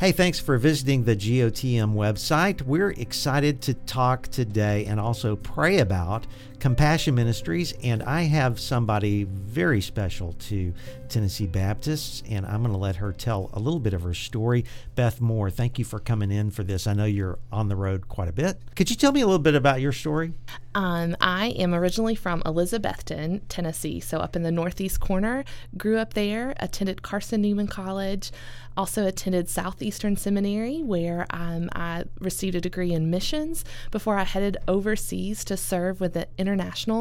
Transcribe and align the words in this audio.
Hey, 0.00 0.10
thanks 0.10 0.40
for 0.40 0.58
visiting 0.58 1.04
the 1.04 1.14
GOTM 1.14 1.94
website. 1.94 2.62
We're 2.62 2.90
excited 2.90 3.62
to 3.62 3.74
talk 3.74 4.26
today 4.26 4.84
and 4.86 4.98
also 4.98 5.36
pray 5.36 5.78
about 5.78 6.26
Compassion 6.64 7.14
Ministries. 7.14 7.74
And 7.82 8.02
I 8.02 8.22
have 8.22 8.58
somebody 8.58 9.24
very 9.24 9.82
special 9.82 10.32
to 10.32 10.72
Tennessee 11.10 11.46
Baptists, 11.46 12.22
and 12.26 12.46
I'm 12.46 12.62
going 12.62 12.72
to 12.72 12.78
let 12.78 12.96
her 12.96 13.12
tell 13.12 13.50
a 13.52 13.60
little 13.60 13.78
bit 13.78 13.92
of 13.92 14.00
her 14.00 14.14
story. 14.14 14.64
Beth 14.94 15.20
Moore, 15.20 15.50
thank 15.50 15.78
you 15.78 15.84
for 15.84 15.98
coming 15.98 16.30
in 16.30 16.50
for 16.50 16.64
this. 16.64 16.86
I 16.86 16.94
know 16.94 17.04
you're 17.04 17.38
on 17.52 17.68
the 17.68 17.76
road 17.76 18.08
quite 18.08 18.28
a 18.28 18.32
bit. 18.32 18.58
Could 18.76 18.88
you 18.88 18.96
tell 18.96 19.12
me 19.12 19.20
a 19.20 19.26
little 19.26 19.38
bit 19.38 19.54
about 19.54 19.82
your 19.82 19.92
story? 19.92 20.32
Um, 20.74 21.16
I 21.20 21.48
am 21.48 21.74
originally 21.74 22.14
from 22.14 22.40
Elizabethton, 22.42 23.42
Tennessee, 23.50 24.00
so 24.00 24.18
up 24.18 24.34
in 24.34 24.42
the 24.42 24.50
northeast 24.50 25.00
corner. 25.00 25.44
Grew 25.76 25.98
up 25.98 26.14
there, 26.14 26.54
attended 26.58 27.02
Carson 27.02 27.42
Newman 27.42 27.68
College, 27.68 28.32
also 28.76 29.06
attended 29.06 29.48
Southeastern 29.48 30.16
Seminary, 30.16 30.82
where 30.82 31.26
um, 31.30 31.68
I 31.74 32.04
received 32.18 32.56
a 32.56 32.60
degree 32.60 32.92
in 32.92 33.08
missions 33.08 33.64
before 33.92 34.18
I 34.18 34.24
headed 34.24 34.56
overseas 34.66 35.44
to 35.44 35.56
serve 35.56 36.00
with 36.00 36.14
the 36.14 36.26
International 36.38 36.53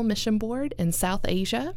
Mission 0.04 0.38
Board 0.38 0.74
in 0.78 0.92
South 0.92 1.26
Asia. 1.28 1.74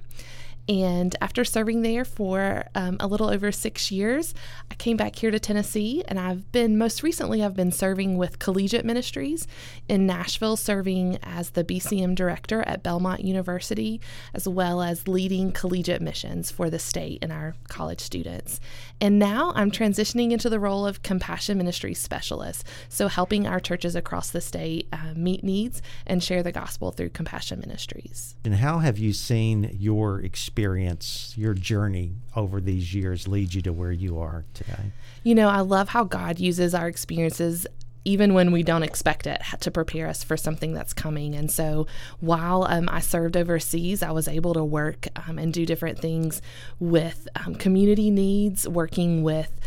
And 0.69 1.15
after 1.21 1.45
serving 1.45 1.83
there 1.83 2.05
for 2.05 2.65
um, 2.75 2.97
a 2.99 3.07
little 3.07 3.29
over 3.29 3.53
six 3.53 3.93
years, 3.93 4.35
I 4.71 4.75
came 4.75 4.97
back 4.97 5.15
here 5.17 5.31
to 5.31 5.39
Tennessee. 5.39 6.03
And 6.09 6.19
I've 6.19 6.51
been, 6.51 6.77
most 6.77 7.03
recently, 7.03 7.45
I've 7.45 7.55
been 7.55 7.71
serving 7.71 8.17
with 8.17 8.41
Collegiate 8.41 8.85
Ministries 8.85 9.47
in 9.89 10.07
Nashville, 10.07 10.57
serving 10.57 11.19
as 11.23 11.51
the 11.51 11.63
BCM 11.63 12.17
director 12.17 12.63
at 12.63 12.83
Belmont 12.83 13.25
University, 13.25 14.01
as 14.35 14.49
well 14.49 14.83
as 14.83 15.07
leading 15.07 15.53
collegiate 15.53 16.03
missions 16.03 16.51
for 16.51 16.69
the 16.69 16.81
state 16.81 17.21
and 17.23 17.31
our 17.31 17.55
college 17.69 18.01
students. 18.01 18.59
And 19.01 19.19
now 19.19 19.53
I'm 19.55 19.71
transitioning 19.71 20.33
into 20.33 20.51
the 20.51 20.59
role 20.59 20.85
of 20.85 21.03
Compassion 21.03 21.59
Ministries 21.59 22.01
Specialist. 22.01 22.67
So 22.89 23.07
helping 23.07 23.47
our 23.47 23.61
churches 23.61 23.95
across 23.95 24.31
the 24.31 24.41
state 24.41 24.89
uh, 24.93 25.13
meet 25.15 25.45
needs 25.45 25.81
and 26.07 26.23
share 26.25 26.43
the 26.43 26.53
gospel 26.53 26.91
through 26.91 27.11
Compassion 27.11 27.61
Ministries. 27.61 28.35
And 28.45 28.57
how 28.57 28.81
have 28.81 28.99
you 28.99 29.13
seen 29.13 29.77
your 29.79 30.21
experience? 30.21 30.56
Experience, 30.57 31.35
your 31.37 31.53
journey 31.53 32.15
over 32.35 32.63
these 32.63 32.95
years 32.95 33.29
lead 33.29 33.53
you 33.53 33.61
to 33.61 33.75
where 33.75 33.93
you 33.93 34.19
are 34.19 34.47
today? 34.55 34.91
You 35.23 35.35
know, 35.35 35.51
I 35.51 35.61
love 35.61 35.91
how 35.91 36.05
God 36.05 36.41
uses 36.41 36.75
our 36.75 36.89
experiences 36.89 37.67
even 38.07 38.33
when 38.33 38.53
we 38.53 38.63
don't 38.63 38.85
expect 38.85 39.27
it, 39.27 39.43
to 39.59 39.71
prepare 39.71 40.07
us 40.07 40.23
for 40.23 40.37
something 40.37 40.73
that's 40.73 40.93
coming. 40.93 41.35
And 41.35 41.51
so 41.51 41.89
while 42.21 42.63
um, 42.63 42.89
I 42.89 43.01
served 43.01 43.37
overseas, 43.37 44.01
I 44.01 44.13
was 44.13 44.29
able 44.29 44.55
to 44.55 44.63
work 44.63 45.09
um, 45.27 45.41
and 45.41 45.53
do 45.53 45.67
different 45.67 45.99
things 45.99 46.41
with 46.79 47.27
um, 47.35 47.57
community 47.57 48.13
needs, 48.13 48.69
working 48.69 49.25
with 49.25 49.61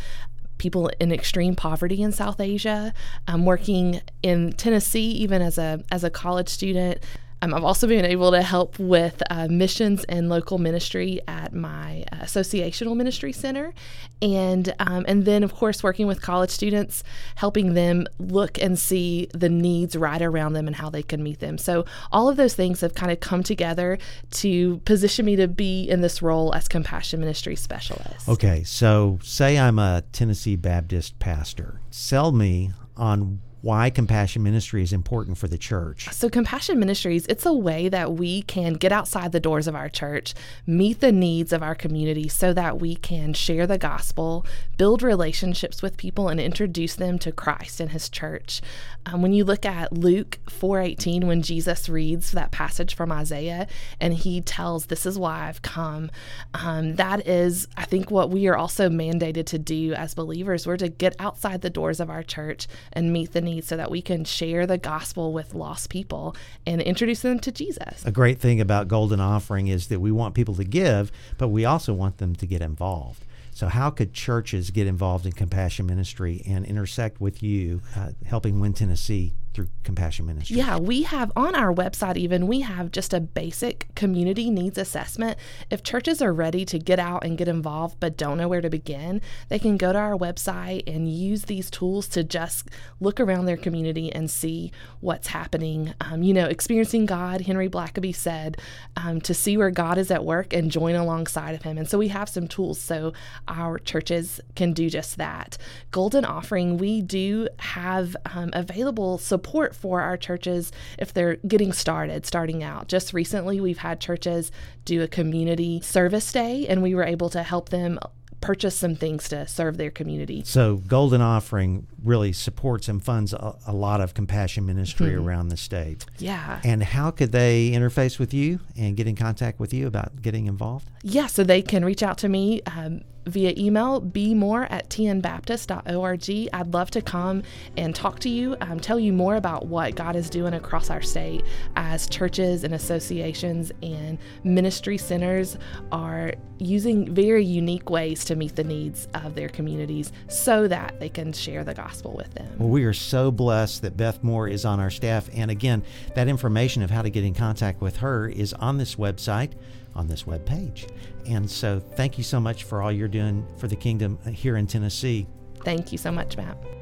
people 0.58 0.90
in 1.02 1.12
extreme 1.12 1.54
poverty 1.54 2.02
in 2.02 2.14
South 2.14 2.40
Asia, 2.40 2.94
um, 3.28 3.46
working 3.46 4.00
in 4.24 4.54
Tennessee, 4.54 5.12
even 5.12 5.42
as 5.42 5.58
a 5.58 5.84
as 5.92 6.06
a 6.06 6.10
college 6.10 6.48
student. 6.48 7.04
Um, 7.42 7.54
I've 7.54 7.64
also 7.64 7.88
been 7.88 8.06
able 8.06 8.32
to 8.32 8.42
help 8.42 8.78
with 8.80 9.24
uh, 9.30 9.48
missions 9.50 10.04
and 10.06 10.28
local 10.28 10.58
ministry 10.58 11.22
at 11.28 11.54
my 11.54 12.04
associational 12.12 12.96
ministry 12.96 13.32
center, 13.32 13.74
and 14.22 14.74
um, 14.80 15.06
and 15.08 15.24
then 15.24 15.44
of 15.44 15.56
course 15.56 15.82
working 15.82 16.06
with 16.06 16.22
college 16.22 16.50
students, 16.50 17.04
helping 17.36 17.76
them 17.76 18.08
look 18.20 18.62
and 18.62 18.78
see 18.78 19.30
the 19.34 19.50
needs 19.50 19.96
right 19.96 20.22
around 20.22 20.54
them 20.54 20.68
and 20.68 20.76
how 20.76 20.90
they 20.90 21.04
can 21.04 21.24
meet 21.24 21.40
them. 21.40 21.58
So 21.58 21.86
all 22.12 22.28
of 22.28 22.36
those 22.36 22.56
things 22.56 22.82
have 22.82 22.94
kind 22.94 23.12
of 23.12 23.22
come 23.22 23.44
together 23.44 23.98
to 24.32 24.78
position 24.80 25.26
me 25.26 25.38
to 25.38 25.48
be 25.48 25.84
in 25.84 26.02
this 26.02 26.22
role 26.22 26.54
as 26.54 26.68
compassion 26.68 27.22
ministry 27.22 27.56
specialist. 27.56 28.28
Okay, 28.28 28.64
so 28.64 29.20
say 29.24 29.58
I'm 29.58 29.80
a 29.80 30.04
Tennessee 30.12 30.58
Baptist 30.58 31.20
pastor. 31.20 31.80
Sell 31.90 32.34
me 32.34 32.72
on 32.98 33.42
why 33.62 33.90
compassion 33.90 34.42
ministry 34.42 34.82
is 34.82 34.94
important 34.94 35.38
for 35.38 35.48
the 35.48 35.58
church. 35.58 36.08
So 36.14 36.30
compassion 36.30 36.80
ministries, 36.80 37.26
it's 37.28 37.46
a 37.46 37.54
way 37.54 37.90
that 37.90 38.14
we 38.14 38.44
can 38.44 38.74
get 38.74 38.92
outside 38.92 39.32
the 39.32 39.40
doors 39.40 39.68
of 39.68 39.76
our 39.76 39.90
church, 39.90 40.34
meet 40.66 41.02
the 41.02 41.12
needs 41.12 41.52
of 41.52 41.62
our 41.62 41.76
community 41.76 42.30
so 42.30 42.54
that 42.54 42.80
we 42.80 42.96
can 42.96 43.34
share 43.34 43.68
the 43.68 43.78
gospel, 43.78 44.46
build 44.78 45.04
relationships 45.04 45.82
with 45.82 45.98
people 45.98 46.30
and 46.30 46.40
introduce 46.40 46.96
them 46.96 47.20
to 47.20 47.32
Christ 47.32 47.80
and 47.80 47.92
his 47.92 48.10
church. 48.10 48.62
Um, 49.06 49.22
when 49.22 49.34
you 49.34 49.44
look 49.44 49.66
at 49.66 49.92
Luke 49.92 50.40
4:18 50.48 51.26
when 51.28 51.42
Jesus 51.42 51.90
reads 51.90 52.32
that 52.32 52.52
passage 52.52 52.96
from 52.96 53.12
Isaiah 53.12 53.68
and 54.00 54.14
he 54.14 54.42
tells 54.42 54.86
this 54.86 55.06
is 55.06 55.18
why 55.18 55.48
I've 55.48 55.62
come, 55.62 56.12
um, 56.54 56.96
that 56.96 57.28
is 57.28 57.68
I 57.76 57.86
think 57.86 58.12
what 58.12 58.30
we 58.30 58.48
are 58.48 58.58
also 58.58 58.90
mandated 58.90 59.46
to 59.48 59.60
do 59.60 59.94
as 59.94 60.14
believers. 60.14 60.66
We're 60.66 60.78
to 60.78 60.90
get 60.90 61.16
outside 61.20 61.62
the 61.62 61.70
doors 61.70 62.00
of 62.00 62.10
our 62.10 62.24
church 62.24 62.68
and 62.94 63.12
meet 63.12 63.34
the 63.34 63.42
needs 63.50 63.68
so 63.68 63.78
that 63.78 63.92
we 63.92 64.02
can 64.02 64.24
share 64.24 64.66
the 64.66 64.78
gospel 64.78 65.34
with 65.34 65.54
lost 65.54 65.90
people 65.90 66.36
and 66.66 66.82
introduce 66.82 67.22
them 67.22 67.40
to 67.40 67.52
Jesus. 67.52 68.06
A 68.06 68.12
great 68.12 68.40
thing 68.40 68.62
about 68.62 68.88
Golden 68.88 69.20
Offering 69.20 69.68
is 69.68 69.88
that 69.88 70.00
we 70.00 70.12
want 70.12 70.36
people 70.36 70.56
to 70.56 70.64
give, 70.64 71.12
but 71.38 71.50
we 71.50 71.66
also 71.66 71.94
want 71.94 72.18
them 72.18 72.36
to 72.36 72.46
get 72.46 72.62
involved. 72.62 73.26
So, 73.52 73.68
how 73.68 73.90
could 73.90 74.14
churches 74.14 74.72
get 74.72 74.88
involved 74.88 75.26
in 75.26 75.34
compassion 75.34 75.86
ministry 75.86 76.42
and 76.48 76.66
intersect 76.66 77.20
with 77.20 77.44
you, 77.44 77.82
uh, 77.96 78.12
helping 78.26 78.60
Win 78.60 78.74
Tennessee 78.74 79.34
through 79.54 79.68
Compassion 79.84 80.26
Ministry? 80.26 80.58
Yeah, 80.58 80.78
we 80.78 81.04
have 81.04 81.32
on 81.36 81.56
our 81.56 81.74
website, 81.74 82.18
even, 82.18 82.48
we 82.48 82.62
have 82.62 82.92
just 82.92 83.14
a 83.14 83.20
basic 83.20 83.88
community 83.96 84.50
needs 84.50 84.78
assessment. 84.78 85.38
If 85.70 85.84
churches 85.84 86.22
are 86.22 86.34
ready 86.34 86.66
to 86.66 86.78
get 86.78 87.00
out 87.00 87.24
and 87.26 87.38
get 87.38 87.48
involved 87.48 88.00
but 88.00 88.18
don't 88.18 88.38
know 88.38 88.48
where 88.48 88.62
to 88.62 88.70
begin, 88.70 89.22
they 89.50 89.60
can 89.60 89.78
go 89.78 89.92
to 89.92 89.98
our 90.00 90.18
website 90.18 90.84
and 90.88 91.12
use 91.12 91.44
these 91.44 91.72
tools 91.72 92.08
to 92.10 92.24
just 92.24 92.70
look 93.00 93.20
around 93.20 93.46
their 93.46 93.58
community 93.58 94.12
and 94.12 94.30
see 94.30 94.72
what's 95.00 95.28
happening. 95.28 95.94
Um, 96.02 96.22
you 96.22 96.34
know, 96.34 96.46
experiencing 96.46 97.06
God, 97.06 97.42
Henry 97.42 97.70
Blackaby 97.70 98.16
said, 98.16 98.58
um, 98.98 99.20
to 99.22 99.34
see 99.34 99.58
where 99.58 99.72
God 99.72 99.98
is 99.98 100.12
at 100.12 100.24
work 100.24 100.54
and 100.54 100.70
join 100.70 100.96
alongside 100.96 101.56
of 101.56 101.64
Him. 101.64 101.78
And 101.78 101.90
so 101.90 101.98
we 101.98 102.10
have 102.10 102.30
some 102.30 102.48
tools 102.48 102.80
so 102.80 103.14
our 103.48 103.80
churches 103.80 104.40
can 104.56 104.74
do 104.74 104.90
just 104.90 105.18
that. 105.18 105.58
Golden 105.90 106.24
Offering, 106.24 106.78
we 106.78 107.02
do 107.02 107.48
have 107.58 108.16
um, 108.34 108.52
available 108.54 109.18
support 109.18 109.39
support 109.40 109.74
for 109.74 110.02
our 110.02 110.18
churches 110.18 110.70
if 110.98 111.14
they're 111.14 111.38
getting 111.48 111.72
started, 111.72 112.26
starting 112.26 112.62
out. 112.62 112.90
Just 112.90 113.14
recently, 113.14 113.62
we've 113.62 113.78
had 113.78 114.02
churches 114.02 114.52
do 114.84 115.02
a 115.02 115.08
community 115.08 115.80
service 115.80 116.30
day, 116.34 116.68
and 116.68 116.84
we 116.84 116.94
were 116.94 117.06
able 117.06 117.30
to 117.30 117.42
help 117.42 117.70
them 117.70 117.98
purchase 118.42 118.76
some 118.76 118.96
things 118.96 119.30
to 119.30 119.48
serve 119.48 119.78
their 119.78 119.92
community. 119.92 120.44
So, 120.46 120.78
Golden 120.78 121.22
Offering 121.22 121.88
really 122.04 122.34
supports 122.34 122.88
and 122.88 123.04
funds 123.04 123.34
a, 123.34 123.56
a 123.68 123.74
lot 123.74 124.02
of 124.02 124.14
compassion 124.14 124.66
ministry 124.66 125.12
mm-hmm. 125.12 125.28
around 125.28 125.50
the 125.50 125.58
state. 125.58 126.06
Yeah. 126.18 126.62
And 126.64 126.84
how 126.84 127.12
could 127.12 127.32
they 127.32 127.72
interface 127.72 128.20
with 128.20 128.34
you 128.34 128.60
and 128.78 128.96
get 128.96 129.08
in 129.08 129.16
contact 129.16 129.60
with 129.60 129.74
you 129.74 129.88
about 129.88 130.22
getting 130.22 130.48
involved? 130.48 130.90
Yeah, 131.04 131.28
so 131.28 131.44
they 131.44 131.62
can 131.62 131.84
reach 131.86 132.04
out 132.04 132.18
to 132.20 132.30
me. 132.30 132.62
Um, 132.66 133.02
via 133.30 133.54
email, 133.58 134.02
bmore 134.02 134.68
at 134.70 134.90
tnbaptist.org. 134.90 136.50
I'd 136.54 136.74
love 136.74 136.92
to 136.92 137.02
come 137.02 137.44
and 137.78 137.96
talk 137.96 138.20
to 138.20 138.30
you, 138.30 138.56
um, 138.62 138.80
tell 138.80 139.00
you 139.00 139.14
more 139.14 139.36
about 139.36 139.68
what 139.68 139.96
God 139.96 140.16
is 140.16 140.30
doing 140.30 140.54
across 140.54 140.90
our 140.90 141.02
state 141.02 141.44
as 141.76 142.08
churches 142.08 142.64
and 142.64 142.74
associations 142.74 143.72
and 143.82 144.18
ministry 144.44 144.98
centers 144.98 145.58
are 145.92 146.34
using 146.58 147.14
very 147.14 147.46
unique 147.46 147.90
ways 147.90 148.26
to 148.30 148.36
meet 148.36 148.56
the 148.56 148.64
needs 148.64 149.08
of 149.14 149.36
their 149.36 149.50
communities 149.50 150.12
so 150.28 150.68
that 150.68 151.00
they 151.00 151.10
can 151.10 151.34
share 151.34 151.64
the 151.64 151.74
gospel 151.74 152.14
with 152.14 152.34
them. 152.36 152.48
Well, 152.58 152.70
we 152.70 152.86
are 152.86 152.94
so 152.94 153.32
blessed 153.32 153.82
that 153.82 153.98
Beth 153.98 154.24
Moore 154.24 154.48
is 154.48 154.66
on 154.66 154.80
our 154.80 154.90
staff. 154.90 155.30
And 155.34 155.52
again, 155.52 155.84
that 156.16 156.28
information 156.28 156.82
of 156.84 156.92
how 156.92 157.02
to 157.02 157.10
get 157.10 157.24
in 157.24 157.34
contact 157.34 157.82
with 157.82 157.98
her 157.98 158.30
is 158.30 158.54
on 158.54 158.78
this 158.78 158.96
website 158.96 159.52
on 159.96 160.08
this 160.08 160.26
web 160.26 160.46
page. 160.46 160.88
And 161.26 161.50
so, 161.50 161.80
thank 161.80 162.18
you 162.18 162.24
so 162.24 162.40
much 162.40 162.64
for 162.64 162.82
all 162.82 162.92
you're 162.92 163.08
doing 163.08 163.46
for 163.58 163.68
the 163.68 163.76
kingdom 163.76 164.20
here 164.32 164.56
in 164.56 164.68
Tennessee. 164.68 165.28
Thank 165.66 165.92
you 165.92 165.98
so 165.98 166.12
much, 166.12 166.38
Matt. 166.38 166.79